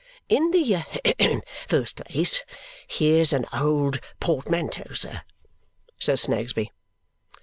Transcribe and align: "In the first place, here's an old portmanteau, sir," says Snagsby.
"In 0.29 0.49
the 0.49 0.81
first 1.67 1.97
place, 1.97 2.43
here's 2.87 3.33
an 3.33 3.45
old 3.53 3.99
portmanteau, 4.19 4.95
sir," 4.95 5.21
says 5.99 6.21
Snagsby. 6.23 6.71